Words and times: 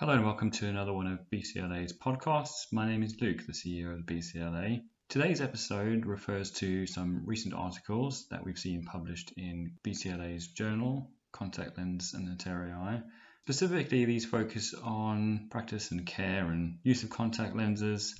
Hello 0.00 0.12
and 0.12 0.24
welcome 0.24 0.52
to 0.52 0.68
another 0.68 0.92
one 0.92 1.08
of 1.08 1.18
BCLA's 1.28 1.92
podcasts. 1.92 2.66
My 2.70 2.86
name 2.86 3.02
is 3.02 3.20
Luke, 3.20 3.44
the 3.44 3.52
CEO 3.52 3.94
of 3.94 4.06
BCLA. 4.06 4.82
Today's 5.08 5.40
episode 5.40 6.06
refers 6.06 6.52
to 6.52 6.86
some 6.86 7.22
recent 7.26 7.52
articles 7.52 8.28
that 8.30 8.44
we've 8.44 8.60
seen 8.60 8.84
published 8.84 9.32
in 9.36 9.72
BCLA's 9.84 10.46
journal, 10.46 11.10
Contact 11.32 11.76
Lens 11.76 12.14
and 12.14 12.40
Eye. 12.46 13.02
Specifically, 13.42 14.04
these 14.04 14.24
focus 14.24 14.72
on 14.72 15.48
practice 15.50 15.90
and 15.90 16.06
care 16.06 16.46
and 16.46 16.78
use 16.84 17.02
of 17.02 17.10
contact 17.10 17.56
lenses 17.56 18.14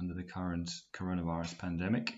under 0.00 0.14
the 0.14 0.22
current 0.22 0.70
coronavirus 0.96 1.58
pandemic. 1.58 2.14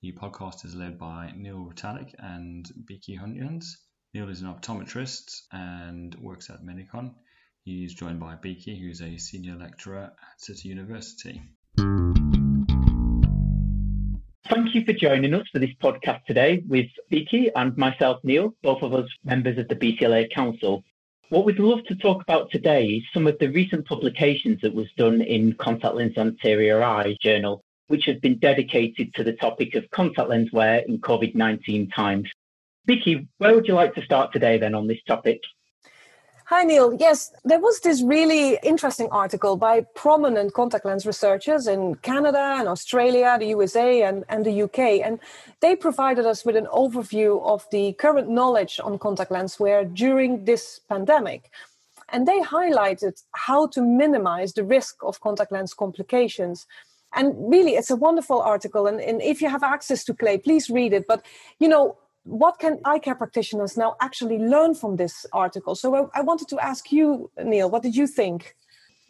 The 0.00 0.12
podcast 0.12 0.64
is 0.64 0.76
led 0.76 0.96
by 0.96 1.32
Neil 1.36 1.68
Retallic 1.68 2.14
and 2.20 2.64
Byki 2.88 3.18
Huntjens. 3.18 3.64
Neil 4.14 4.28
is 4.28 4.42
an 4.42 4.54
optometrist 4.54 5.40
and 5.50 6.14
works 6.14 6.50
at 6.50 6.62
Medicon. 6.62 7.16
He's 7.64 7.94
joined 7.94 8.20
by 8.20 8.34
Byki, 8.34 8.78
who's 8.80 9.02
a 9.02 9.18
senior 9.18 9.54
lecturer 9.54 10.04
at 10.04 10.40
City 10.40 10.68
University. 10.68 11.42
Thank 14.48 14.74
you 14.74 14.84
for 14.84 14.94
joining 14.94 15.34
us 15.34 15.46
for 15.52 15.58
this 15.58 15.74
podcast 15.82 16.24
today 16.24 16.62
with 16.66 16.86
Byki 17.12 17.50
and 17.54 17.76
myself, 17.76 18.20
Neil, 18.24 18.54
both 18.62 18.82
of 18.82 18.94
us 18.94 19.08
members 19.24 19.58
of 19.58 19.68
the 19.68 19.76
BCLA 19.76 20.30
Council. 20.30 20.82
What 21.28 21.44
we'd 21.44 21.58
love 21.58 21.84
to 21.88 21.94
talk 21.96 22.22
about 22.22 22.50
today 22.50 22.86
is 22.86 23.02
some 23.12 23.26
of 23.26 23.38
the 23.38 23.48
recent 23.48 23.86
publications 23.86 24.62
that 24.62 24.74
was 24.74 24.90
done 24.96 25.20
in 25.20 25.52
Contact 25.52 25.94
Lens 25.94 26.16
Anterior 26.16 26.82
Eye 26.82 27.16
Journal, 27.20 27.62
which 27.88 28.06
has 28.06 28.16
been 28.16 28.38
dedicated 28.38 29.12
to 29.14 29.24
the 29.24 29.34
topic 29.34 29.74
of 29.74 29.90
contact 29.90 30.30
lens 30.30 30.50
wear 30.52 30.78
in 30.88 30.98
COVID-19 30.98 31.94
times. 31.94 32.30
Byki, 32.88 33.28
where 33.36 33.54
would 33.54 33.68
you 33.68 33.74
like 33.74 33.94
to 33.96 34.04
start 34.04 34.32
today 34.32 34.56
then 34.56 34.74
on 34.74 34.86
this 34.86 35.02
topic? 35.06 35.42
Hi, 36.50 36.64
Neil. 36.64 36.94
Yes, 36.98 37.30
there 37.44 37.60
was 37.60 37.80
this 37.80 38.00
really 38.00 38.58
interesting 38.62 39.10
article 39.10 39.58
by 39.58 39.82
prominent 39.94 40.54
contact 40.54 40.86
lens 40.86 41.04
researchers 41.04 41.66
in 41.66 41.96
Canada 41.96 42.56
and 42.58 42.66
Australia, 42.66 43.36
the 43.38 43.48
USA, 43.48 44.04
and, 44.04 44.24
and 44.30 44.46
the 44.46 44.62
UK. 44.62 45.04
And 45.04 45.20
they 45.60 45.76
provided 45.76 46.24
us 46.24 46.46
with 46.46 46.56
an 46.56 46.66
overview 46.72 47.44
of 47.44 47.66
the 47.70 47.92
current 47.92 48.30
knowledge 48.30 48.80
on 48.82 48.98
contact 48.98 49.30
lens 49.30 49.60
wear 49.60 49.84
during 49.84 50.46
this 50.46 50.80
pandemic. 50.88 51.50
And 52.08 52.26
they 52.26 52.40
highlighted 52.40 53.22
how 53.32 53.66
to 53.66 53.82
minimize 53.82 54.54
the 54.54 54.64
risk 54.64 54.96
of 55.02 55.20
contact 55.20 55.52
lens 55.52 55.74
complications. 55.74 56.66
And 57.12 57.34
really, 57.36 57.72
it's 57.72 57.90
a 57.90 57.96
wonderful 57.96 58.40
article. 58.40 58.86
And, 58.86 59.02
and 59.02 59.20
if 59.20 59.42
you 59.42 59.50
have 59.50 59.62
access 59.62 60.02
to 60.04 60.14
Clay, 60.14 60.38
please 60.38 60.70
read 60.70 60.94
it. 60.94 61.06
But, 61.06 61.26
you 61.60 61.68
know, 61.68 61.98
what 62.28 62.58
can 62.58 62.78
eye 62.84 62.98
care 62.98 63.14
practitioners 63.14 63.76
now 63.76 63.96
actually 64.00 64.38
learn 64.38 64.74
from 64.74 64.96
this 64.96 65.24
article? 65.32 65.74
So 65.74 65.94
I, 65.94 66.20
I, 66.20 66.22
wanted 66.22 66.48
to 66.48 66.58
ask 66.60 66.92
you, 66.92 67.30
Neil, 67.42 67.70
what 67.70 67.82
did 67.82 67.96
you 67.96 68.06
think? 68.06 68.54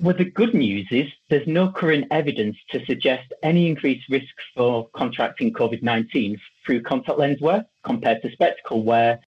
Well, 0.00 0.16
the 0.16 0.24
good 0.24 0.54
news 0.54 0.86
is 0.92 1.08
there's 1.28 1.46
no 1.48 1.72
current 1.72 2.06
evidence 2.12 2.56
to 2.70 2.84
suggest 2.86 3.32
any 3.42 3.68
increased 3.68 4.08
risk 4.08 4.32
for 4.54 4.88
contracting 4.94 5.52
COVID 5.52 5.82
19 5.82 6.38
through 6.64 6.82
contact 6.82 7.18
lens 7.18 7.40
wear 7.40 7.66
compared 7.82 8.22
to 8.22 8.30
spectacle 8.30 8.84
wear, 8.84 9.18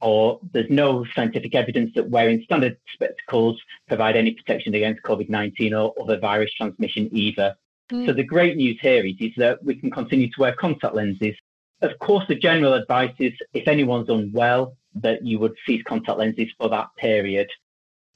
or 0.00 0.40
there's 0.52 0.70
no 0.70 1.04
scientific 1.14 1.54
evidence 1.54 1.92
that 1.94 2.10
wearing 2.10 2.42
standard 2.42 2.76
spectacles 2.92 3.60
provide 3.86 4.16
any 4.16 4.32
protection 4.32 4.74
against 4.74 5.02
COVID 5.02 5.28
19 5.28 5.72
or 5.72 5.94
other 6.02 6.18
virus 6.18 6.52
transmission 6.54 7.08
either. 7.12 7.54
Mm. 7.92 8.06
So 8.06 8.12
the 8.12 8.24
great 8.24 8.56
news 8.56 8.78
here 8.82 9.06
is, 9.06 9.14
is 9.20 9.32
that 9.36 9.64
we 9.64 9.76
can 9.76 9.90
continue 9.90 10.28
to 10.30 10.40
wear 10.40 10.52
contact 10.52 10.96
lenses 10.96 11.36
of 11.82 11.98
course, 11.98 12.24
the 12.28 12.34
general 12.34 12.74
advice 12.74 13.14
is 13.18 13.32
if 13.52 13.68
anyone's 13.68 14.08
unwell, 14.08 14.76
that 14.94 15.24
you 15.24 15.38
would 15.38 15.54
cease 15.66 15.82
contact 15.84 16.18
lenses 16.18 16.48
for 16.58 16.68
that 16.68 16.88
period. 16.96 17.48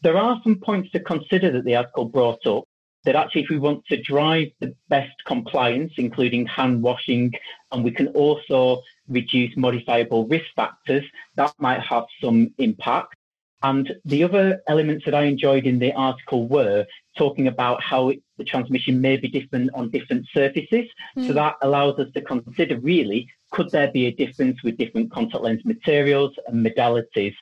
There 0.03 0.17
are 0.17 0.41
some 0.43 0.57
points 0.57 0.91
to 0.93 1.01
consider 1.01 1.51
that 1.53 1.65
the 1.65 1.77
article 1.77 2.07
brought 2.07 2.45
up 2.47 2.65
that 3.05 3.17
actually, 3.17 3.43
if 3.43 3.51
we 3.51 3.59
want 3.59 3.85
to 3.87 4.01
drive 4.01 4.49
the 4.61 4.75
best 4.89 5.13
compliance, 5.27 5.93
including 5.97 6.47
hand 6.47 6.83
washing, 6.83 7.33
and 7.73 7.83
we 7.83 7.91
can 7.91 8.09
also 8.09 8.81
reduce 9.09 9.57
modifiable 9.57 10.27
risk 10.29 10.47
factors, 10.55 11.05
that 11.35 11.53
might 11.59 11.81
have 11.81 12.05
some 12.21 12.53
impact. 12.59 13.15
And 13.63 13.93
the 14.05 14.25
other 14.25 14.61
elements 14.69 15.05
that 15.05 15.15
I 15.15 15.25
enjoyed 15.25 15.67
in 15.67 15.79
the 15.79 15.93
article 15.93 16.49
were 16.49 16.87
talking 17.17 17.47
about 17.47 17.83
how 17.83 18.13
the 18.39 18.45
transmission 18.45 19.01
may 19.01 19.17
be 19.17 19.29
different 19.29 19.71
on 19.75 19.91
different 19.91 20.27
surfaces. 20.33 20.87
Mm. 21.17 21.27
So 21.27 21.29
hmm. 21.29 21.35
that 21.35 21.57
allows 21.63 21.99
us 21.99 22.09
to 22.15 22.23
consider 22.23 22.79
really 22.81 23.29
could 23.53 23.71
there 23.71 23.93
be 23.93 24.07
a 24.07 24.13
difference 24.13 24.63
with 24.63 24.79
different 24.79 25.13
contact 25.13 25.45
lens 25.45 25.65
materials 25.65 26.35
and 26.47 26.67
modalities? 26.67 27.35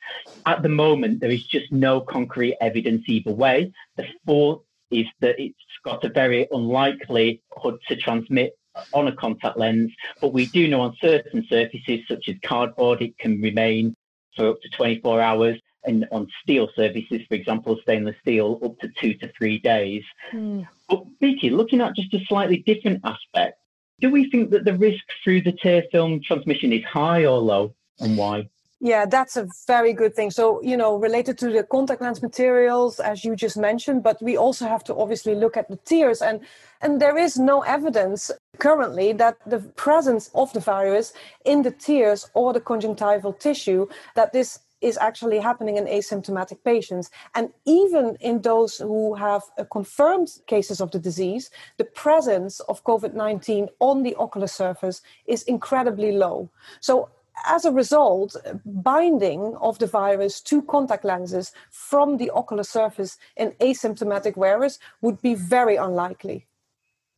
At 0.44 0.62
the 0.62 0.68
moment, 0.68 1.20
there 1.20 1.30
is 1.30 1.46
just 1.46 1.72
no 1.72 2.00
concrete 2.00 2.56
evidence 2.60 3.04
either 3.06 3.32
way. 3.32 3.72
The 3.96 4.06
fourth 4.26 4.62
is 4.90 5.06
that 5.20 5.40
it's 5.40 5.56
got 5.84 6.04
a 6.04 6.08
very 6.08 6.48
unlikely 6.50 7.42
hood 7.56 7.78
to 7.88 7.96
transmit 7.96 8.58
on 8.92 9.08
a 9.08 9.16
contact 9.16 9.56
lens, 9.56 9.92
but 10.20 10.32
we 10.32 10.46
do 10.46 10.68
know 10.68 10.80
on 10.80 10.96
certain 11.00 11.46
surfaces, 11.48 12.00
such 12.08 12.28
as 12.28 12.36
cardboard, 12.42 13.02
it 13.02 13.16
can 13.18 13.40
remain 13.40 13.94
for 14.36 14.48
up 14.48 14.60
to 14.62 14.68
24 14.70 15.20
hours. 15.20 15.60
And 15.84 16.06
on 16.12 16.28
steel 16.42 16.68
services, 16.76 17.22
for 17.26 17.34
example, 17.34 17.78
stainless 17.82 18.16
steel, 18.20 18.60
up 18.62 18.78
to 18.80 18.88
two 19.00 19.14
to 19.14 19.32
three 19.36 19.58
days. 19.58 20.02
Mm. 20.32 20.68
But 20.88 21.04
Byki, 21.20 21.50
looking 21.50 21.80
at 21.80 21.96
just 21.96 22.12
a 22.12 22.24
slightly 22.26 22.58
different 22.58 23.00
aspect, 23.04 23.58
do 24.00 24.10
we 24.10 24.30
think 24.30 24.50
that 24.50 24.64
the 24.64 24.76
risk 24.76 25.04
through 25.22 25.42
the 25.42 25.52
tear 25.52 25.84
film 25.90 26.20
transmission 26.22 26.72
is 26.72 26.84
high 26.84 27.24
or 27.24 27.38
low, 27.38 27.74
and 27.98 28.16
why? 28.18 28.48
Yeah, 28.82 29.04
that's 29.04 29.36
a 29.36 29.46
very 29.66 29.92
good 29.92 30.14
thing. 30.14 30.30
So, 30.30 30.62
you 30.62 30.74
know, 30.74 30.96
related 30.96 31.36
to 31.38 31.50
the 31.50 31.62
contact 31.62 32.00
lens 32.00 32.22
materials, 32.22 32.98
as 32.98 33.24
you 33.26 33.36
just 33.36 33.58
mentioned, 33.58 34.02
but 34.02 34.22
we 34.22 34.38
also 34.38 34.66
have 34.66 34.82
to 34.84 34.96
obviously 34.96 35.34
look 35.34 35.58
at 35.58 35.68
the 35.68 35.76
tears. 35.76 36.22
And, 36.22 36.40
and 36.80 36.98
there 36.98 37.18
is 37.18 37.38
no 37.38 37.60
evidence 37.60 38.30
currently 38.58 39.12
that 39.12 39.36
the 39.44 39.58
presence 39.76 40.30
of 40.34 40.50
the 40.54 40.60
virus 40.60 41.12
in 41.44 41.60
the 41.60 41.70
tears 41.70 42.30
or 42.32 42.54
the 42.54 42.60
conjunctival 42.60 43.34
tissue, 43.34 43.86
that 44.14 44.32
this 44.32 44.60
is 44.80 44.98
actually 44.98 45.38
happening 45.38 45.76
in 45.76 45.86
asymptomatic 45.86 46.58
patients. 46.64 47.10
And 47.34 47.50
even 47.64 48.16
in 48.20 48.42
those 48.42 48.78
who 48.78 49.14
have 49.14 49.42
uh, 49.58 49.64
confirmed 49.64 50.30
cases 50.46 50.80
of 50.80 50.90
the 50.90 50.98
disease, 50.98 51.50
the 51.76 51.84
presence 51.84 52.60
of 52.60 52.84
COVID 52.84 53.14
19 53.14 53.68
on 53.80 54.02
the 54.02 54.14
ocular 54.16 54.46
surface 54.46 55.02
is 55.26 55.42
incredibly 55.44 56.12
low. 56.12 56.48
So, 56.80 57.08
as 57.46 57.64
a 57.64 57.72
result, 57.72 58.36
uh, 58.36 58.54
binding 58.66 59.56
of 59.60 59.78
the 59.78 59.86
virus 59.86 60.40
to 60.42 60.62
contact 60.62 61.04
lenses 61.04 61.52
from 61.70 62.18
the 62.18 62.30
ocular 62.30 62.64
surface 62.64 63.16
in 63.36 63.52
asymptomatic 63.52 64.36
wearers 64.36 64.78
would 65.00 65.22
be 65.22 65.34
very 65.34 65.76
unlikely 65.76 66.46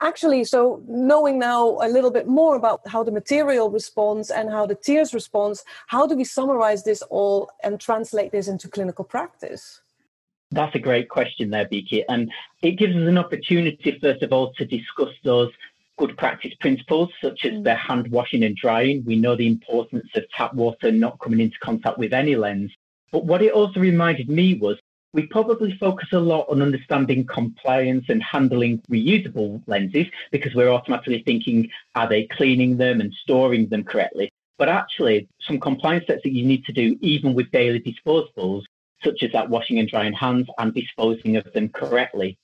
actually 0.02 0.44
so 0.44 0.82
knowing 0.86 1.38
now 1.38 1.78
a 1.80 1.88
little 1.88 2.10
bit 2.10 2.26
more 2.26 2.56
about 2.56 2.80
how 2.86 3.02
the 3.02 3.12
material 3.12 3.70
responds 3.70 4.30
and 4.30 4.50
how 4.50 4.66
the 4.66 4.74
tears 4.74 5.14
responds 5.14 5.64
how 5.86 6.06
do 6.06 6.16
we 6.16 6.24
summarize 6.24 6.84
this 6.84 7.02
all 7.02 7.50
and 7.62 7.80
translate 7.80 8.32
this 8.32 8.48
into 8.48 8.68
clinical 8.68 9.04
practice? 9.04 9.80
That's 10.50 10.74
a 10.74 10.78
great 10.78 11.08
question 11.08 11.50
there 11.50 11.66
Byki 11.66 12.04
and 12.08 12.30
it 12.62 12.72
gives 12.72 12.94
us 12.94 13.08
an 13.08 13.18
opportunity 13.18 13.98
first 14.00 14.22
of 14.22 14.32
all 14.32 14.52
to 14.54 14.64
discuss 14.64 15.14
those 15.24 15.50
good 15.98 16.16
practice 16.16 16.52
principles 16.60 17.10
such 17.22 17.44
as 17.44 17.52
mm. 17.52 17.64
the 17.64 17.74
hand 17.74 18.08
washing 18.08 18.42
and 18.42 18.56
drying. 18.56 19.04
We 19.06 19.16
know 19.16 19.36
the 19.36 19.46
importance 19.46 20.08
of 20.14 20.24
tap 20.36 20.54
water 20.54 20.90
not 20.90 21.18
coming 21.20 21.40
into 21.40 21.58
contact 21.60 21.98
with 21.98 22.12
any 22.12 22.34
lens. 22.34 22.72
But 23.12 23.26
what 23.26 23.42
it 23.42 23.52
also 23.52 23.78
reminded 23.78 24.28
me 24.28 24.54
was 24.54 24.78
we 25.12 25.26
probably 25.26 25.76
focus 25.76 26.08
a 26.12 26.18
lot 26.18 26.46
on 26.48 26.62
understanding 26.62 27.26
compliance 27.26 28.06
and 28.08 28.22
handling 28.22 28.78
reusable 28.90 29.62
lenses 29.66 30.06
because 30.30 30.54
we're 30.54 30.70
automatically 30.70 31.22
thinking, 31.24 31.68
are 31.94 32.08
they 32.08 32.26
cleaning 32.26 32.76
them 32.78 33.00
and 33.00 33.12
storing 33.12 33.68
them 33.68 33.84
correctly? 33.84 34.32
But 34.56 34.68
actually, 34.68 35.28
some 35.46 35.60
compliance 35.60 36.04
steps 36.04 36.22
that 36.22 36.32
you 36.32 36.46
need 36.46 36.64
to 36.64 36.72
do, 36.72 36.96
even 37.00 37.34
with 37.34 37.50
daily 37.50 37.80
disposables, 37.80 38.62
such 39.02 39.22
as 39.22 39.32
that 39.32 39.50
washing 39.50 39.78
and 39.78 39.88
drying 39.88 40.12
hands 40.12 40.48
and 40.58 40.72
disposing 40.72 41.36
of 41.36 41.52
them 41.52 41.68
correctly. 41.68 42.38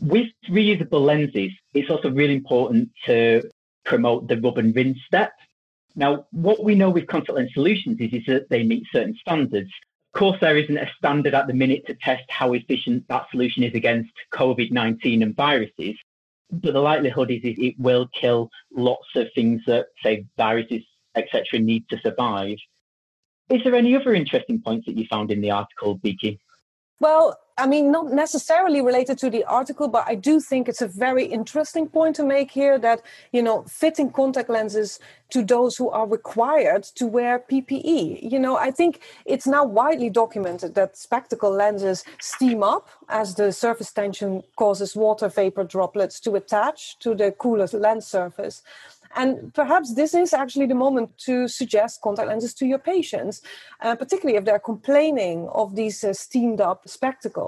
With 0.00 0.28
reusable 0.48 1.04
lenses, 1.04 1.52
it's 1.74 1.90
also 1.90 2.10
really 2.10 2.34
important 2.34 2.90
to 3.06 3.42
promote 3.84 4.28
the 4.28 4.40
rub 4.40 4.58
and 4.58 4.74
rinse 4.74 4.98
step. 5.06 5.32
Now, 5.94 6.26
what 6.30 6.62
we 6.62 6.74
know 6.74 6.90
with 6.90 7.06
contact 7.06 7.36
lens 7.36 7.54
solutions 7.54 7.98
is, 8.00 8.12
is 8.12 8.26
that 8.26 8.48
they 8.48 8.62
meet 8.62 8.84
certain 8.92 9.16
standards 9.20 9.70
course, 10.12 10.38
there 10.40 10.56
isn't 10.56 10.76
a 10.76 10.90
standard 10.96 11.34
at 11.34 11.46
the 11.46 11.54
minute 11.54 11.86
to 11.86 11.94
test 11.94 12.24
how 12.28 12.52
efficient 12.52 13.06
that 13.08 13.26
solution 13.30 13.62
is 13.62 13.74
against 13.74 14.10
COVID 14.32 14.70
19 14.70 15.22
and 15.22 15.36
viruses. 15.36 15.96
But 16.50 16.74
the 16.74 16.80
likelihood 16.80 17.30
is, 17.30 17.40
it 17.42 17.74
will 17.78 18.08
kill 18.18 18.50
lots 18.72 19.08
of 19.16 19.26
things 19.34 19.62
that, 19.66 19.86
say, 20.02 20.26
viruses, 20.36 20.82
etc., 21.16 21.58
need 21.58 21.88
to 21.88 21.98
survive. 22.00 22.58
Is 23.50 23.62
there 23.64 23.74
any 23.74 23.96
other 23.96 24.14
interesting 24.14 24.60
points 24.60 24.86
that 24.86 24.96
you 24.96 25.06
found 25.08 25.30
in 25.30 25.40
the 25.40 25.50
article, 25.50 25.98
Byki? 25.98 26.38
Well, 27.00 27.38
I 27.58 27.66
mean, 27.66 27.90
not 27.90 28.12
necessarily 28.12 28.82
related 28.82 29.16
to 29.18 29.30
the 29.30 29.42
article, 29.44 29.88
but 29.88 30.04
I 30.06 30.14
do 30.14 30.40
think 30.40 30.68
it's 30.68 30.82
a 30.82 30.88
very 30.88 31.24
interesting 31.24 31.88
point 31.88 32.14
to 32.16 32.22
make 32.22 32.50
here 32.50 32.78
that, 32.78 33.00
you 33.32 33.42
know, 33.42 33.62
fitting 33.62 34.10
contact 34.10 34.50
lenses 34.50 35.00
to 35.30 35.42
those 35.42 35.74
who 35.74 35.88
are 35.88 36.06
required 36.06 36.82
to 36.96 37.06
wear 37.06 37.38
PPE. 37.50 38.30
You 38.30 38.38
know, 38.38 38.58
I 38.58 38.70
think 38.70 39.00
it's 39.24 39.46
now 39.46 39.64
widely 39.64 40.10
documented 40.10 40.74
that 40.74 40.98
spectacle 40.98 41.50
lenses 41.50 42.04
steam 42.20 42.62
up 42.62 42.90
as 43.08 43.36
the 43.36 43.50
surface 43.52 43.90
tension 43.90 44.42
causes 44.56 44.94
water 44.94 45.28
vapor 45.28 45.64
droplets 45.64 46.20
to 46.20 46.34
attach 46.34 46.98
to 46.98 47.14
the 47.14 47.32
cooler 47.32 47.66
lens 47.72 48.06
surface. 48.06 48.62
And 49.16 49.52
perhaps 49.54 49.94
this 49.94 50.12
is 50.14 50.34
actually 50.34 50.66
the 50.66 50.74
moment 50.74 51.16
to 51.24 51.48
suggest 51.48 52.02
contact 52.02 52.28
lenses 52.28 52.52
to 52.54 52.66
your 52.66 52.78
patients, 52.78 53.40
uh, 53.80 53.96
particularly 53.96 54.36
if 54.36 54.44
they're 54.44 54.58
complaining 54.58 55.48
of 55.48 55.74
these 55.74 56.04
uh, 56.04 56.12
steamed 56.12 56.60
up 56.60 56.86
spectacles. 56.86 57.45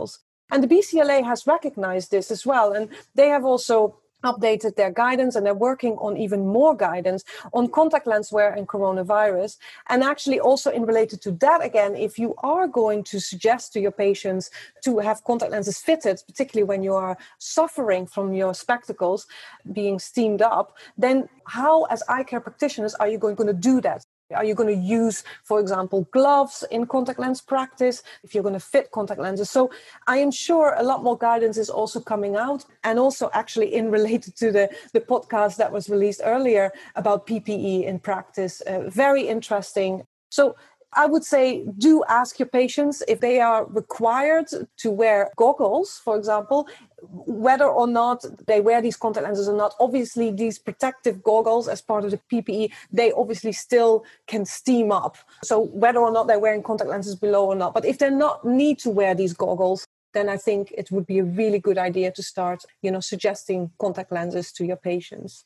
And 0.51 0.63
the 0.63 0.69
BCLA 0.69 1.25
has 1.25 1.47
recognized 1.47 2.11
this 2.11 2.31
as 2.31 2.47
well. 2.47 2.73
And 2.73 2.89
they 3.15 3.29
have 3.29 3.45
also 3.45 3.99
updated 4.25 4.75
their 4.75 4.91
guidance 4.91 5.37
and 5.37 5.47
they're 5.47 5.55
working 5.55 5.93
on 5.99 6.17
even 6.17 6.47
more 6.47 6.77
guidance 6.77 7.23
on 7.53 7.69
contact 7.69 8.07
lens 8.07 8.33
wear 8.33 8.53
and 8.53 8.67
coronavirus 8.67 9.57
and 9.89 10.03
actually 10.03 10.41
also 10.41 10.71
in 10.71 10.85
related 10.85 11.23
to 11.23 11.31
that 11.31 11.65
again 11.65 11.95
if 11.95 12.19
you 12.19 12.35
are 12.39 12.67
going 12.67 13.05
to 13.05 13.21
suggest 13.21 13.73
to 13.73 13.81
your 13.81 13.93
patients 13.93 14.51
to 14.83 14.99
have 14.99 15.23
contact 15.23 15.53
lenses 15.53 15.79
fitted 15.79 16.21
particularly 16.27 16.67
when 16.67 16.83
you 16.83 16.95
are 16.95 17.17
suffering 17.39 18.07
from 18.07 18.35
your 18.35 18.53
spectacles 18.55 19.27
being 19.73 20.01
steamed 20.01 20.43
up 20.43 20.77
then 20.97 21.29
how 21.45 21.85
as 21.85 22.03
eye 22.09 22.25
care 22.25 22.41
practitioners 22.41 22.95
are 22.97 23.09
you 23.09 23.19
going, 23.19 23.37
going 23.37 23.47
to 23.47 23.53
do 23.53 23.81
that 23.81 24.05
are 24.35 24.45
you 24.45 24.55
going 24.55 24.69
to 24.69 24.83
use, 24.83 25.25
for 25.45 25.61
example, 25.61 26.07
gloves 26.11 26.65
in 26.71 26.87
contact 26.87 27.19
lens 27.19 27.41
practice 27.41 28.03
if 28.23 28.35
you're 28.35 28.43
going 28.43 28.55
to 28.55 28.61
fit 28.61 28.91
contact 28.91 29.21
lenses? 29.21 29.51
So 29.51 29.71
I 30.07 30.19
am 30.19 30.31
sure 30.31 30.75
a 30.77 30.83
lot 30.83 31.03
more 31.03 31.17
guidance 31.17 31.57
is 31.57 31.71
also 31.71 32.01
coming 32.01 32.37
out. 32.37 32.65
And 32.85 32.99
also, 32.99 33.31
actually, 33.33 33.75
in 33.75 33.91
related 33.99 34.37
to 34.37 34.53
the, 34.53 34.71
the 34.93 35.01
podcast 35.01 35.57
that 35.57 35.73
was 35.73 35.89
released 35.89 36.21
earlier 36.25 36.71
about 36.95 37.27
PPE 37.27 37.85
in 37.85 37.99
practice, 37.99 38.61
uh, 38.63 38.89
very 38.89 39.27
interesting. 39.27 40.07
So 40.31 40.57
I 40.95 41.07
would 41.07 41.25
say 41.25 41.65
do 41.77 42.03
ask 42.09 42.39
your 42.39 42.49
patients 42.49 43.03
if 43.07 43.21
they 43.21 43.41
are 43.41 43.67
required 43.67 44.47
to 44.79 44.91
wear 44.91 45.31
goggles, 45.37 46.01
for 46.03 46.17
example, 46.17 46.67
whether 47.01 47.67
or 47.67 47.87
not 47.87 48.25
they 48.47 48.61
wear 48.61 48.81
these 48.81 48.97
contact 48.97 49.25
lenses 49.25 49.49
or 49.49 49.57
not. 49.57 49.75
Obviously, 49.79 50.31
these 50.31 50.59
protective 50.59 51.23
goggles 51.23 51.69
as 51.69 51.83
part 51.83 52.05
of 52.05 52.11
the 52.11 52.21
PPE, 52.33 52.73
they 52.91 53.13
obviously 53.13 53.53
still 53.53 54.05
can 54.27 54.45
steam 54.45 54.91
up. 54.91 55.17
So 55.45 55.61
whether 55.61 56.01
or 56.01 56.11
not 56.11 56.27
they're 56.27 56.39
wearing 56.39 56.63
contact 56.63 56.91
lenses 56.91 57.15
below 57.15 57.47
or 57.47 57.55
not. 57.55 57.75
But 57.75 57.85
if 57.85 57.99
they're 57.99 58.11
not 58.11 58.45
need 58.45 58.79
to 58.81 58.91
wear 58.91 59.15
these 59.15 59.35
goggles, 59.35 59.87
then 60.15 60.29
I 60.29 60.39
think 60.39 60.73
it 60.77 60.91
would 60.91 61.07
be 61.07 61.19
a 61.19 61.25
really 61.25 61.59
good 61.59 61.79
idea 61.79 62.11
to 62.13 62.23
start, 62.23 62.65
you 62.83 62.91
know, 62.91 63.01
suggesting 63.01 63.71
contact 63.79 64.11
lenses 64.11 64.53
to 64.53 64.65
your 64.65 64.77
patients. 64.77 65.45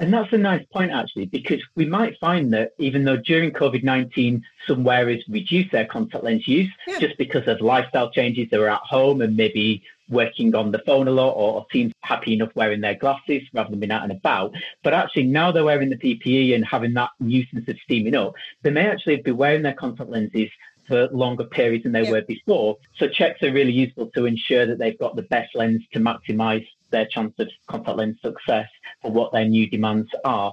And 0.00 0.12
that's 0.12 0.32
a 0.32 0.38
nice 0.38 0.64
point, 0.72 0.90
actually, 0.90 1.26
because 1.26 1.62
we 1.76 1.86
might 1.86 2.18
find 2.18 2.52
that 2.52 2.72
even 2.78 3.04
though 3.04 3.16
during 3.16 3.52
COVID 3.52 3.84
19, 3.84 4.42
some 4.66 4.82
wearers 4.82 5.22
reduce 5.28 5.70
their 5.70 5.86
contact 5.86 6.24
lens 6.24 6.48
use 6.48 6.70
yeah. 6.86 6.98
just 6.98 7.16
because 7.16 7.46
of 7.46 7.60
lifestyle 7.60 8.10
changes, 8.10 8.48
they 8.50 8.58
were 8.58 8.70
at 8.70 8.80
home 8.80 9.22
and 9.22 9.36
maybe 9.36 9.82
working 10.08 10.54
on 10.54 10.70
the 10.70 10.80
phone 10.80 11.08
a 11.08 11.10
lot 11.10 11.32
or, 11.32 11.64
seems 11.72 11.92
happy 12.02 12.34
enough 12.34 12.50
wearing 12.54 12.80
their 12.80 12.94
glasses 12.94 13.42
rather 13.52 13.70
than 13.70 13.80
being 13.80 13.92
out 13.92 14.02
and 14.02 14.12
about. 14.12 14.52
But 14.82 14.94
actually, 14.94 15.24
now 15.24 15.52
they're 15.52 15.64
wearing 15.64 15.90
the 15.90 15.96
PPE 15.96 16.54
and 16.54 16.64
having 16.64 16.94
that 16.94 17.10
nuisance 17.20 17.68
of 17.68 17.76
steaming 17.84 18.16
up, 18.16 18.34
they 18.62 18.70
may 18.70 18.86
actually 18.86 19.16
be 19.16 19.30
wearing 19.30 19.62
their 19.62 19.74
contact 19.74 20.10
lenses 20.10 20.50
for 20.86 21.08
longer 21.08 21.44
periods 21.44 21.84
than 21.84 21.92
they 21.92 22.10
were 22.10 22.22
before. 22.22 22.76
So 22.98 23.08
checks 23.08 23.42
are 23.42 23.52
really 23.52 23.72
useful 23.72 24.10
to 24.14 24.26
ensure 24.26 24.66
that 24.66 24.78
they've 24.78 24.98
got 24.98 25.16
the 25.16 25.22
best 25.22 25.54
lens 25.54 25.82
to 25.92 26.00
maximize 26.00 26.66
their 26.94 27.06
chance 27.06 27.34
of 27.38 27.48
contact 27.68 27.98
lens 27.98 28.18
success 28.22 28.68
for 29.02 29.10
what 29.10 29.32
their 29.32 29.44
new 29.44 29.68
demands 29.68 30.10
are. 30.24 30.52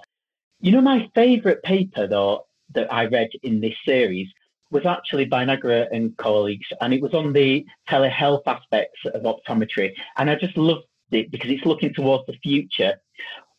You 0.60 0.72
know, 0.74 0.82
my 0.82 1.10
favorite 1.16 1.64
paper 1.64 2.08
though 2.08 2.46
that 2.74 2.92
I 2.92 3.06
read 3.06 3.30
in 3.44 3.62
this 3.62 3.76
series 3.86 4.28
was 4.72 4.86
actually 4.86 5.26
by 5.26 5.46
Nagra 5.46 5.88
and 5.92 6.16
colleagues, 6.18 6.68
and 6.80 6.94
it 6.94 7.02
was 7.02 7.14
on 7.14 7.34
the 7.34 7.66
telehealth 7.90 8.44
aspects 8.48 9.00
of 9.14 9.24
optometry. 9.24 9.92
And 10.18 10.30
I 10.30 10.36
just 10.36 10.58
loved 10.58 10.86
it 11.12 11.30
because 11.30 11.52
it's 11.52 11.66
looking 11.66 11.94
towards 11.94 12.26
the 12.26 12.38
future. 12.42 12.94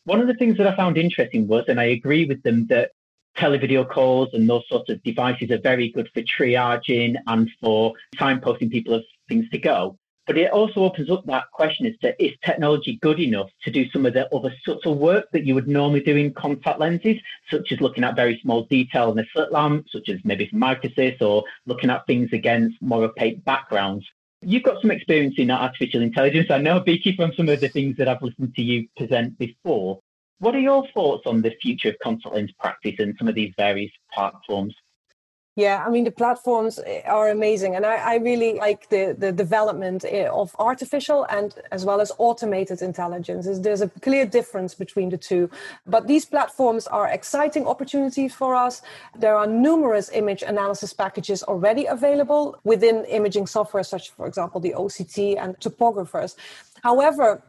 One 0.05 0.20
of 0.20 0.26
the 0.26 0.35
things 0.35 0.56
that 0.56 0.67
I 0.67 0.75
found 0.75 0.96
interesting 0.96 1.46
was, 1.46 1.64
and 1.69 1.78
I 1.78 1.85
agree 1.99 2.25
with 2.25 2.43
them, 2.43 2.67
that 2.69 2.93
televideo 3.37 3.88
calls 3.88 4.31
and 4.32 4.49
those 4.49 4.67
sorts 4.69 4.90
of 4.90 5.02
devices 5.02 5.50
are 5.50 5.61
very 5.61 5.90
good 5.90 6.08
for 6.12 6.23
triaging 6.23 7.17
and 7.26 7.50
for 7.61 7.93
signposting 8.17 8.70
people 8.70 8.94
of 8.94 9.05
things 9.28 9.49
to 9.50 9.58
go. 9.58 9.99
But 10.26 10.38
it 10.38 10.52
also 10.52 10.84
opens 10.84 11.10
up 11.10 11.24
that 11.26 11.50
question 11.52 11.86
as 11.86 11.98
to 11.98 12.24
is 12.24 12.36
technology 12.44 12.98
good 13.02 13.19
enough 13.19 13.50
to 13.64 13.70
do 13.72 13.90
some 13.90 14.06
of 14.06 14.14
the 14.14 14.32
other 14.32 14.54
of 14.66 14.98
work 14.98 15.26
that 15.32 15.44
you 15.44 15.54
would 15.54 15.66
normally 15.66 16.00
do 16.00 16.16
in 16.16 16.32
contact 16.32 16.78
lenses, 16.78 17.16
such 17.50 17.72
as 17.72 17.80
looking 17.80 18.04
at 18.04 18.14
very 18.14 18.38
small 18.40 18.64
detail 18.64 19.10
in 19.10 19.19
a 19.19 19.24
slit 19.32 19.50
lamp, 19.50 19.86
such 19.90 20.08
as 20.08 20.20
maybe 20.24 20.48
some 20.48 20.60
microcysts, 20.60 21.22
or 21.22 21.44
looking 21.66 21.90
at 21.90 22.06
things 22.06 22.30
against 22.32 22.80
more 22.80 23.04
opaque 23.04 23.44
backgrounds. 23.44 24.06
You've 24.42 24.62
got 24.62 24.80
some 24.80 24.92
experience 24.92 25.34
in 25.38 25.50
artificial 25.50 26.02
intelligence. 26.02 26.50
I 26.50 26.58
know, 26.58 26.80
Byki, 26.80 27.16
from 27.16 27.32
some 27.34 27.48
of 27.48 27.60
the 27.60 27.68
things 27.68 27.96
that 27.96 28.08
I've 28.08 28.22
listened 28.22 28.54
to 28.54 28.62
you 28.62 28.88
present 28.96 29.38
before. 29.38 30.00
What 30.38 30.54
are 30.54 30.60
your 30.60 30.86
thoughts 30.88 31.26
on 31.26 31.42
the 31.42 31.54
future 31.62 31.90
of 31.90 31.98
contact 32.02 32.34
lens 32.34 32.52
practice 32.58 32.96
and 32.98 33.14
some 33.18 33.28
of 33.28 33.34
these 33.34 33.54
various 33.56 33.92
platforms? 34.12 34.75
Yeah, 35.54 35.84
I 35.87 35.90
mean, 35.90 36.04
the 36.04 36.10
platforms 36.10 36.81
eh, 36.87 37.02
are 37.04 37.28
amazing. 37.28 37.76
And 37.76 37.84
I, 37.84 37.96
I, 37.96 38.16
really 38.16 38.54
like 38.54 38.88
the, 38.88 39.14
the 39.19 39.31
development 39.31 40.02
eh, 40.08 40.26
of 40.26 40.56
artificial 40.58 41.25
and 41.28 41.54
as 41.70 41.84
well 41.84 42.00
as 42.00 42.10
automated 42.16 42.81
intelligence. 42.81 43.46
There's 43.60 43.82
a 43.82 43.88
clear 44.00 44.25
difference 44.25 44.75
between 44.75 45.10
the 45.10 45.19
two. 45.19 45.50
But 45.87 46.06
these 46.06 46.25
platforms 46.25 46.87
are 46.87 47.06
exciting 47.08 47.66
opportunities 47.66 48.34
for 48.34 48.54
us. 48.54 48.81
There 49.19 49.37
are 49.37 49.46
numerous 49.46 50.10
image 50.14 50.43
analysis 50.43 50.94
packages 50.94 51.43
already 51.43 51.84
available 51.84 52.58
within 52.64 53.04
imaging 53.04 53.46
software, 53.46 53.82
such, 53.82 54.10
for 54.12 54.26
example, 54.26 54.58
the 54.58 54.72
OCT 54.72 55.37
and 55.38 55.60
topographers. 55.60 56.34
However, 56.82 57.43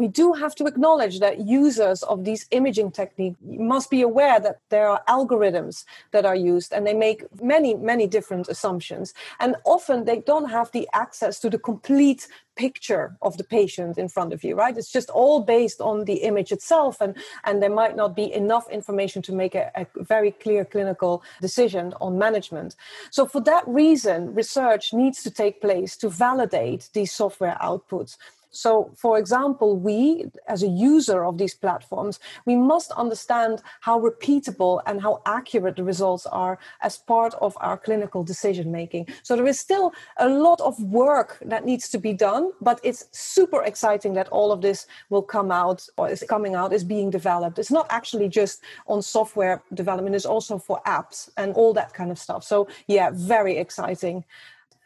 we 0.00 0.08
do 0.08 0.32
have 0.32 0.54
to 0.54 0.64
acknowledge 0.64 1.20
that 1.20 1.46
users 1.46 2.02
of 2.04 2.24
these 2.24 2.46
imaging 2.52 2.90
techniques 2.90 3.36
must 3.42 3.90
be 3.90 4.00
aware 4.00 4.40
that 4.40 4.60
there 4.70 4.88
are 4.88 5.02
algorithms 5.06 5.84
that 6.12 6.24
are 6.24 6.34
used 6.34 6.72
and 6.72 6.86
they 6.86 6.94
make 6.94 7.20
many 7.42 7.74
many 7.74 8.06
different 8.06 8.48
assumptions. 8.48 9.12
And 9.42 9.56
often 9.74 10.06
they 10.06 10.20
don't 10.30 10.50
have 10.58 10.72
the 10.72 10.88
access 10.94 11.38
to 11.40 11.50
the 11.50 11.58
complete 11.58 12.22
picture 12.56 13.16
of 13.20 13.36
the 13.36 13.44
patient 13.44 13.98
in 13.98 14.08
front 14.08 14.32
of 14.32 14.42
you 14.42 14.54
right? 14.54 14.76
It's 14.78 14.92
just 14.98 15.10
all 15.10 15.38
based 15.56 15.80
on 15.90 15.96
the 16.06 16.18
image 16.30 16.50
itself 16.50 16.94
and 17.04 17.12
and 17.44 17.62
there 17.62 17.76
might 17.82 17.96
not 18.02 18.16
be 18.16 18.26
enough 18.32 18.66
information 18.70 19.20
to 19.22 19.32
make 19.42 19.54
a, 19.54 19.70
a 19.82 19.86
very 20.14 20.32
clear 20.44 20.64
clinical 20.64 21.22
decision 21.42 21.84
on 22.00 22.18
management. 22.26 22.74
So 23.10 23.26
for 23.26 23.42
that 23.42 23.64
reason 23.82 24.34
research 24.42 24.94
needs 25.02 25.22
to 25.24 25.30
take 25.30 25.60
place 25.60 25.90
to 25.98 26.08
validate 26.08 26.88
these 26.94 27.12
software 27.12 27.58
outputs 27.70 28.16
so, 28.50 28.90
for 28.96 29.18
example, 29.18 29.76
we, 29.76 30.26
as 30.48 30.62
a 30.62 30.68
user 30.68 31.24
of 31.24 31.38
these 31.38 31.54
platforms, 31.54 32.18
we 32.46 32.56
must 32.56 32.90
understand 32.92 33.62
how 33.80 34.00
repeatable 34.00 34.82
and 34.86 35.00
how 35.00 35.22
accurate 35.26 35.76
the 35.76 35.84
results 35.84 36.26
are 36.26 36.58
as 36.82 36.98
part 36.98 37.34
of 37.34 37.56
our 37.60 37.76
clinical 37.76 38.24
decision 38.24 38.72
making. 38.72 39.06
So, 39.22 39.36
there 39.36 39.46
is 39.46 39.60
still 39.60 39.92
a 40.18 40.28
lot 40.28 40.60
of 40.60 40.82
work 40.82 41.38
that 41.42 41.64
needs 41.64 41.88
to 41.90 41.98
be 41.98 42.12
done, 42.12 42.52
but 42.60 42.80
it's 42.82 43.06
super 43.12 43.62
exciting 43.62 44.14
that 44.14 44.28
all 44.28 44.50
of 44.52 44.60
this 44.60 44.86
will 45.10 45.22
come 45.22 45.50
out 45.50 45.86
or 45.96 46.08
is 46.08 46.24
coming 46.28 46.54
out, 46.54 46.72
is 46.72 46.84
being 46.84 47.10
developed. 47.10 47.58
It's 47.58 47.70
not 47.70 47.86
actually 47.90 48.28
just 48.28 48.62
on 48.86 49.02
software 49.02 49.62
development, 49.74 50.16
it's 50.16 50.26
also 50.26 50.58
for 50.58 50.80
apps 50.86 51.30
and 51.36 51.54
all 51.54 51.72
that 51.74 51.94
kind 51.94 52.10
of 52.10 52.18
stuff. 52.18 52.42
So, 52.44 52.68
yeah, 52.88 53.10
very 53.12 53.56
exciting 53.58 54.24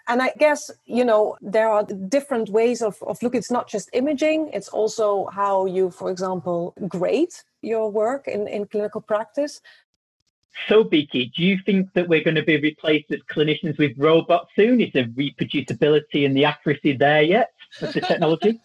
and 0.09 0.23
i 0.23 0.31
guess 0.39 0.71
you 0.85 1.05
know 1.05 1.37
there 1.41 1.69
are 1.69 1.85
different 1.85 2.49
ways 2.49 2.83
of, 2.83 3.03
of 3.03 3.23
look 3.23 3.35
it's 3.35 3.51
not 3.51 3.69
just 3.69 3.89
imaging 3.93 4.51
it's 4.53 4.69
also 4.69 5.27
how 5.27 5.67
you 5.67 5.91
for 5.91 6.11
example 6.11 6.75
grade 6.89 7.33
your 7.65 7.91
work 7.91 8.29
in, 8.29 8.47
in 8.47 8.67
clinical 8.67 9.01
practice. 9.01 9.61
So 10.69 10.85
Byki 10.85 11.33
do 11.35 11.43
you 11.43 11.59
think 11.67 11.93
that 11.95 12.09
we're 12.09 12.23
going 12.23 12.37
to 12.37 12.45
be 12.45 12.59
replaced 12.59 13.11
as 13.11 13.21
clinicians 13.35 13.77
with 13.77 13.93
robots 13.97 14.51
soon? 14.55 14.81
Is 14.81 14.93
the 14.93 15.05
reproducibility 15.05 16.25
and 16.27 16.37
the 16.37 16.45
accuracy 16.45 16.93
there 16.93 17.23
yet 17.23 17.53
of 17.81 17.93
the 17.93 18.01
technology 18.09 18.61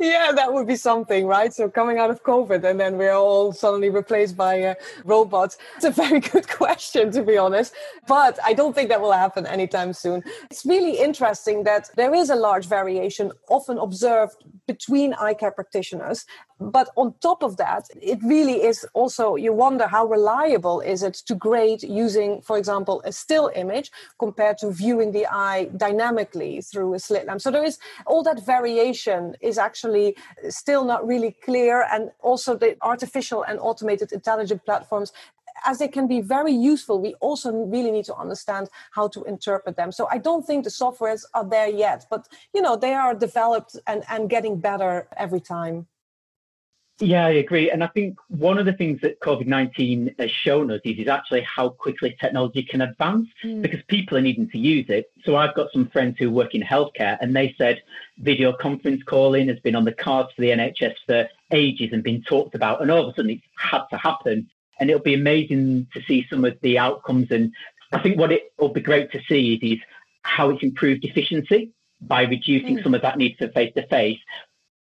yeah, 0.00 0.32
that 0.32 0.52
would 0.52 0.66
be 0.66 0.76
something, 0.76 1.26
right? 1.26 1.52
So 1.52 1.68
coming 1.68 1.98
out 1.98 2.10
of 2.10 2.22
COVID 2.22 2.64
and 2.64 2.78
then 2.78 2.96
we're 2.96 3.14
all 3.14 3.52
suddenly 3.52 3.90
replaced 3.90 4.36
by 4.36 4.62
uh, 4.62 4.74
robots. 5.04 5.58
It's 5.76 5.84
a 5.84 5.90
very 5.90 6.20
good 6.32 6.48
question, 6.48 7.10
to 7.12 7.22
be 7.22 7.36
honest. 7.36 7.74
But 8.06 8.38
I 8.44 8.52
don't 8.52 8.74
think 8.74 8.88
that 8.88 9.00
will 9.00 9.12
happen 9.12 9.46
anytime 9.46 9.92
soon. 9.92 10.22
It's 10.50 10.64
really 10.64 10.98
interesting 10.98 11.64
that 11.64 11.90
there 11.96 12.14
is 12.14 12.30
a 12.30 12.36
large 12.36 12.66
variation 12.66 13.32
often 13.48 13.78
observed 13.78 14.36
between 14.66 15.14
eye 15.14 15.34
care 15.34 15.50
practitioners. 15.50 16.24
But 16.60 16.90
on 16.96 17.14
top 17.20 17.42
of 17.42 17.56
that, 17.58 17.84
it 18.00 18.18
really 18.22 18.62
is 18.62 18.86
also, 18.94 19.36
you 19.36 19.52
wonder 19.52 19.86
how 19.86 20.06
reliable 20.06 20.80
is 20.80 21.02
it 21.02 21.14
to 21.26 21.34
grade 21.34 21.82
using, 21.82 22.40
for 22.42 22.56
example, 22.56 23.02
a 23.04 23.12
still 23.12 23.50
image 23.54 23.90
compared 24.18 24.58
to 24.58 24.70
viewing 24.70 25.12
the 25.12 25.26
eye 25.26 25.70
dynamically 25.76 26.60
through 26.60 26.94
a 26.94 26.98
slit 26.98 27.26
lamp. 27.26 27.40
So 27.40 27.50
there 27.50 27.64
is 27.64 27.78
all 28.06 28.22
that 28.22 28.44
variation 28.46 29.34
is 29.40 29.58
actually 29.58 30.16
still 30.48 30.84
not 30.84 31.06
really 31.06 31.36
clear. 31.44 31.86
And 31.90 32.10
also 32.20 32.56
the 32.56 32.76
artificial 32.82 33.42
and 33.42 33.58
automated 33.58 34.12
intelligent 34.12 34.64
platforms 34.64 35.12
as 35.64 35.78
they 35.78 35.88
can 35.88 36.06
be 36.06 36.20
very 36.20 36.52
useful, 36.52 37.00
we 37.00 37.14
also 37.14 37.52
really 37.52 37.90
need 37.90 38.04
to 38.06 38.14
understand 38.14 38.68
how 38.92 39.08
to 39.08 39.24
interpret 39.24 39.76
them. 39.76 39.92
So 39.92 40.08
I 40.10 40.18
don't 40.18 40.46
think 40.46 40.64
the 40.64 40.70
softwares 40.70 41.24
are 41.34 41.44
there 41.44 41.68
yet, 41.68 42.06
but 42.10 42.28
you 42.52 42.62
know 42.62 42.76
they 42.76 42.94
are 42.94 43.14
developed 43.14 43.76
and, 43.86 44.04
and 44.08 44.30
getting 44.30 44.60
better 44.60 45.08
every 45.16 45.40
time. 45.40 45.86
Yeah, 47.00 47.26
I 47.26 47.30
agree. 47.30 47.72
And 47.72 47.82
I 47.82 47.88
think 47.88 48.18
one 48.28 48.56
of 48.56 48.66
the 48.66 48.72
things 48.72 49.00
that 49.00 49.18
COVID 49.18 49.46
19 49.46 50.14
has 50.20 50.30
shown 50.30 50.70
us 50.70 50.80
is, 50.84 50.98
is 50.98 51.08
actually 51.08 51.42
how 51.42 51.70
quickly 51.70 52.16
technology 52.20 52.62
can 52.62 52.82
advance 52.82 53.28
mm. 53.42 53.60
because 53.60 53.80
people 53.88 54.16
are 54.16 54.20
needing 54.20 54.48
to 54.50 54.58
use 54.58 54.86
it. 54.88 55.10
So 55.24 55.34
I've 55.34 55.56
got 55.56 55.72
some 55.72 55.88
friends 55.88 56.16
who 56.18 56.30
work 56.30 56.54
in 56.54 56.62
healthcare 56.62 57.18
and 57.20 57.34
they 57.34 57.52
said 57.58 57.82
video 58.18 58.52
conference 58.52 59.02
calling 59.02 59.48
has 59.48 59.58
been 59.58 59.74
on 59.74 59.84
the 59.84 59.92
cards 59.92 60.30
for 60.36 60.42
the 60.42 60.50
NHS 60.50 60.94
for 61.04 61.28
ages 61.50 61.90
and 61.92 62.04
been 62.04 62.22
talked 62.22 62.54
about. 62.54 62.80
And 62.80 62.92
all 62.92 63.02
of 63.02 63.08
a 63.08 63.16
sudden 63.16 63.32
it's 63.32 63.42
had 63.56 63.82
to 63.90 63.96
happen 63.96 64.48
and 64.78 64.90
it'll 64.90 65.02
be 65.02 65.14
amazing 65.14 65.86
to 65.94 66.02
see 66.02 66.26
some 66.28 66.44
of 66.44 66.58
the 66.62 66.78
outcomes. 66.78 67.30
And 67.30 67.52
I 67.92 68.00
think 68.00 68.18
what 68.18 68.32
it 68.32 68.52
will 68.58 68.70
be 68.70 68.80
great 68.80 69.12
to 69.12 69.20
see 69.28 69.54
is, 69.54 69.78
is 69.78 69.78
how 70.22 70.50
it's 70.50 70.62
improved 70.62 71.04
efficiency 71.04 71.72
by 72.00 72.22
reducing 72.22 72.78
mm. 72.78 72.82
some 72.82 72.94
of 72.94 73.02
that 73.02 73.18
need 73.18 73.36
for 73.38 73.48
face 73.48 73.72
to 73.74 73.86
face, 73.86 74.18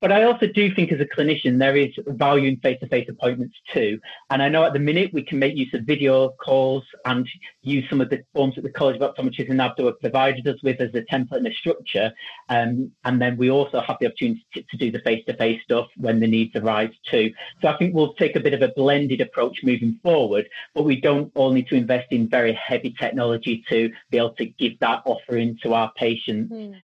but 0.02 0.12
I 0.12 0.24
also 0.24 0.48
do 0.48 0.74
think 0.74 0.92
as 0.92 1.00
a 1.00 1.06
clinician, 1.06 1.60
there 1.60 1.78
is 1.78 1.92
value 2.08 2.50
in 2.50 2.58
face 2.58 2.80
to 2.80 2.88
face 2.88 3.08
appointments 3.08 3.56
too. 3.72 4.00
And 4.32 4.42
I 4.42 4.50
know 4.50 4.64
at 4.64 4.74
the 4.74 4.80
minute 4.80 5.14
we 5.14 5.22
can 5.22 5.38
make 5.38 5.56
use 5.56 5.74
of 5.76 5.84
video 5.84 6.30
calls 6.44 6.84
and 7.06 7.28
use 7.62 7.88
some 7.88 8.02
of 8.02 8.10
the 8.10 8.24
forms 8.34 8.56
that 8.56 8.64
the 8.64 8.72
College 8.72 9.00
of 9.00 9.14
Optometrists 9.14 9.50
and 9.50 9.60
NABDO 9.60 9.86
have 9.86 10.00
provided 10.00 10.48
us 10.48 10.62
with 10.64 10.82
as 10.82 10.90
a 10.96 11.02
template 11.02 11.38
and 11.38 11.48
a 11.48 11.54
structure. 11.54 12.12
Um, 12.50 12.92
and 13.06 13.22
then 13.22 13.38
we 13.38 13.52
also 13.52 13.80
have 13.80 13.98
the 14.00 14.08
opportunity 14.08 14.46
to, 14.56 14.64
to 14.64 14.78
do 14.78 14.92
the 14.92 15.00
face 15.00 15.24
to 15.28 15.38
face 15.38 15.62
stuff 15.64 15.88
when 15.98 16.20
the 16.20 16.28
needs 16.28 16.56
arise 16.56 16.92
too. 17.10 17.32
So 17.62 17.68
I 17.68 17.78
think 17.78 17.94
we'll 17.94 18.14
take 18.16 18.36
a 18.36 18.40
bit 18.40 18.54
of 18.54 18.64
a 18.64 18.70
blended 18.70 19.22
approach 19.22 19.60
moving 19.64 20.00
forward, 20.02 20.50
but 20.74 20.84
we 20.84 21.00
don't 21.00 21.32
all 21.36 21.52
need 21.52 21.68
to 21.68 21.76
invest 21.76 22.08
in 22.12 22.28
very 22.28 22.54
heavy 22.54 22.96
technology 23.00 23.64
to 23.70 23.92
be 24.10 24.18
able 24.18 24.34
to 24.34 24.46
give 24.46 24.80
that 24.80 25.04
offering 25.06 25.60
to 25.62 25.76
our 25.76 25.92
patients. 25.96 26.52
Mm. 26.52 26.82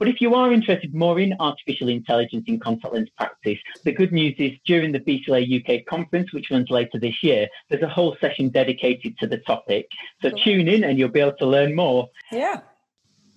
But 0.00 0.08
if 0.08 0.22
you 0.22 0.34
are 0.34 0.50
interested 0.50 0.94
more 0.94 1.20
in 1.20 1.34
artificial 1.38 1.90
intelligence 1.90 2.44
in 2.46 2.58
contact 2.58 2.94
lens 2.94 3.10
practice, 3.18 3.58
the 3.84 3.92
good 3.92 4.12
news 4.12 4.34
is 4.38 4.52
during 4.64 4.92
the 4.92 4.98
BCLA 4.98 5.60
UK 5.60 5.84
conference, 5.84 6.32
which 6.32 6.50
runs 6.50 6.70
later 6.70 6.98
this 6.98 7.22
year, 7.22 7.46
there's 7.68 7.82
a 7.82 7.88
whole 7.88 8.16
session 8.18 8.48
dedicated 8.48 9.18
to 9.18 9.26
the 9.26 9.36
topic. 9.36 9.86
So 10.22 10.30
cool. 10.30 10.40
tune 10.42 10.68
in 10.68 10.84
and 10.84 10.98
you'll 10.98 11.10
be 11.10 11.20
able 11.20 11.36
to 11.36 11.46
learn 11.46 11.76
more. 11.76 12.08
Yeah. 12.32 12.60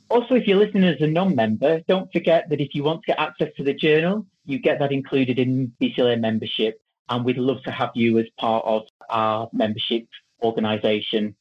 Also, 0.09 0.35
if 0.35 0.47
you're 0.47 0.57
listening 0.57 0.85
as 0.85 1.01
a 1.01 1.07
non-member, 1.07 1.81
don't 1.89 2.09
forget 2.13 2.49
that 2.49 2.61
if 2.61 2.73
you 2.73 2.85
want 2.85 3.01
to 3.01 3.07
get 3.07 3.19
access 3.19 3.49
to 3.57 3.63
the 3.65 3.73
journal, 3.73 4.25
you 4.45 4.57
get 4.57 4.79
that 4.79 4.93
included 4.93 5.39
in 5.39 5.73
BCLA 5.81 6.17
membership. 6.17 6.79
And 7.09 7.25
we'd 7.25 7.37
love 7.37 7.61
to 7.63 7.71
have 7.71 7.91
you 7.93 8.19
as 8.19 8.25
part 8.39 8.63
of 8.65 8.83
our 9.09 9.49
membership 9.51 10.07
organisation 10.41 11.35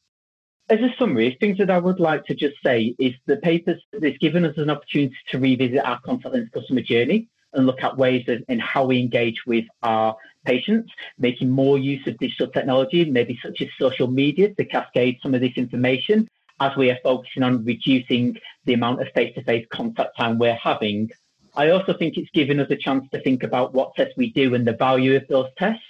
as 0.73 0.81
a 0.81 0.95
summary, 0.99 1.37
things 1.39 1.59
that 1.59 1.71
I 1.71 1.79
would 1.79 2.01
like 2.01 2.25
to 2.27 2.35
just 2.35 2.57
say 2.65 2.95
is 2.99 3.13
the 3.27 3.37
papers 3.37 3.81
it's 3.93 4.17
given 4.19 4.47
us 4.47 4.57
an 4.57 4.71
opportunity 4.71 5.15
to 5.31 5.39
revisit 5.39 5.85
our 5.85 6.01
contact 6.01 6.35
lens 6.35 6.49
customer 6.53 6.81
journey 6.81 7.29
and 7.53 7.67
look 7.67 7.83
at 7.83 7.99
ways 7.99 8.25
of, 8.29 8.43
in 8.49 8.59
how 8.59 8.87
we 8.87 8.99
engage 8.99 9.45
with 9.47 9.67
our 9.83 10.17
patients, 10.47 10.91
making 11.19 11.51
more 11.51 11.79
use 11.79 12.07
of 12.07 12.17
digital 12.17 12.47
technology, 12.47 13.05
maybe 13.05 13.39
such 13.43 13.61
as 13.61 13.69
social 13.79 14.07
media 14.07 14.55
to 14.55 14.65
cascade 14.65 15.19
some 15.23 15.35
of 15.35 15.43
this 15.43 15.53
information 15.57 16.27
as 16.61 16.75
we 16.75 16.91
are 16.91 16.99
focusing 17.03 17.43
on 17.43 17.63
reducing 17.67 18.39
the 18.65 18.73
amount 18.73 19.03
of 19.03 19.09
face-to-face 19.15 19.67
contact 19.71 20.17
time 20.17 20.39
we're 20.39 20.55
having. 20.55 21.11
I 21.55 21.69
also 21.69 21.93
think 21.93 22.17
it's 22.17 22.31
given 22.31 22.59
us 22.61 22.71
a 22.71 22.77
chance 22.77 23.05
to 23.13 23.21
think 23.21 23.43
about 23.43 23.75
what 23.75 23.95
tests 23.95 24.15
we 24.17 24.33
do 24.33 24.55
and 24.55 24.67
the 24.67 24.73
value 24.73 25.17
of 25.17 25.29
those 25.29 25.49
tests. 25.59 25.85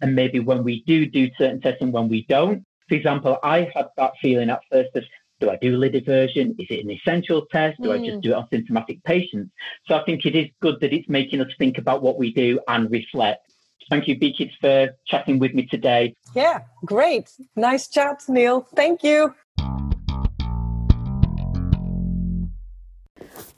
And 0.00 0.14
maybe 0.14 0.38
when 0.38 0.62
we 0.62 0.84
do 0.84 1.06
do 1.06 1.28
certain 1.36 1.60
tests 1.60 1.82
and 1.82 1.92
when 1.92 2.08
we 2.08 2.22
don't, 2.26 2.64
for 2.88 2.94
example, 2.94 3.38
I 3.42 3.70
had 3.74 3.88
that 3.96 4.12
feeling 4.20 4.50
at 4.50 4.60
first 4.70 4.94
of 4.94 5.04
do 5.40 5.50
I 5.50 5.56
do 5.56 5.76
lid 5.76 5.94
eversion? 5.94 6.56
Is 6.58 6.66
it 6.68 6.84
an 6.84 6.90
essential 6.90 7.46
test? 7.46 7.80
Do 7.80 7.90
mm. 7.90 7.94
I 7.94 7.98
just 7.98 8.18
mm. 8.18 8.22
do 8.22 8.30
it 8.30 8.34
on 8.34 8.48
symptomatic 8.50 9.02
patients? 9.04 9.52
So 9.86 9.94
I 9.94 10.04
think 10.04 10.26
it 10.26 10.34
is 10.34 10.48
good 10.60 10.80
that 10.80 10.92
it's 10.92 11.08
making 11.08 11.40
us 11.40 11.48
think 11.58 11.78
about 11.78 12.02
what 12.02 12.18
we 12.18 12.32
do 12.32 12.60
and 12.66 12.90
reflect. 12.90 13.52
Thank 13.90 14.08
you, 14.08 14.18
BKids, 14.18 14.52
for 14.60 14.90
chatting 15.06 15.38
with 15.38 15.54
me 15.54 15.66
today. 15.66 16.14
Yeah, 16.34 16.60
great. 16.84 17.30
Nice 17.56 17.88
chat, 17.88 18.22
Neil. 18.28 18.66
Thank 18.74 19.02
you. 19.02 19.34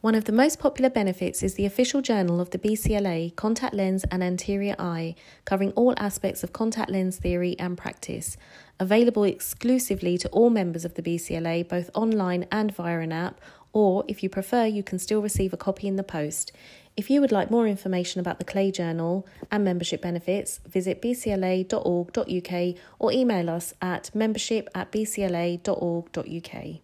One 0.01 0.15
of 0.15 0.25
the 0.25 0.33
most 0.33 0.59
popular 0.59 0.89
benefits 0.89 1.43
is 1.43 1.57
the 1.57 1.67
official 1.67 2.01
journal 2.01 2.41
of 2.41 2.49
the 2.49 2.59
BCLA, 2.59 3.37
Contact 3.37 3.75
Lens 3.75 4.03
and 4.11 4.25
Anterior 4.25 4.75
Eye, 4.79 5.15
covering 5.45 5.73
all 5.73 5.93
aspects 5.99 6.43
of 6.43 6.55
contact 6.55 6.91
lens 6.91 7.19
theory 7.19 7.55
and 7.59 7.77
practice. 7.77 8.39
Available 8.79 9.25
exclusively 9.25 10.17
to 10.17 10.29
all 10.31 10.49
members 10.49 10.87
of 10.87 10.95
the 10.95 11.03
BCLA, 11.03 11.69
both 11.69 11.91
online 11.93 12.47
and 12.51 12.75
via 12.75 13.01
an 13.01 13.13
app, 13.13 13.43
or 13.75 14.07
if 14.09 14.23
you 14.23 14.31
prefer, 14.31 14.65
you 14.65 14.83
can 14.83 14.99
still 14.99 15.21
receive 15.21 15.53
a 15.53 15.59
copy 15.59 15.87
in 15.87 15.97
the 15.97 16.03
post. 16.03 16.51
If 16.97 17.11
you 17.11 17.21
would 17.21 17.31
like 17.31 17.51
more 17.51 17.69
information 17.69 18.21
about 18.21 18.39
the 18.39 18.47
Clay 18.47 18.71
Journal 18.71 19.27
and 19.51 19.63
membership 19.65 20.01
benefits, 20.01 20.61
visit 20.67 21.03
bcla.org.uk 21.03 22.77
or 22.99 23.13
email 23.13 23.51
us 23.51 23.75
at 23.83 24.15
membership 24.15 24.67
at 24.75 24.91
bcla.org.uk. 24.91 26.81